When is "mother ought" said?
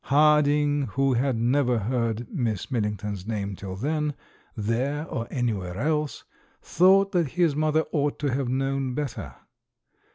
7.55-8.17